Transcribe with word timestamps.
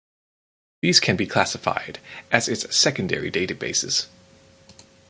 These 0.81 0.99
can 0.99 1.15
be 1.15 1.27
classified 1.27 1.99
as 2.31 2.49
its 2.49 2.75
secondary 2.75 3.29
databases. 3.31 4.07